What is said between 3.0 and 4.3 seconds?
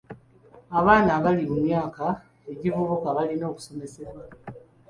balina okusomesebwa.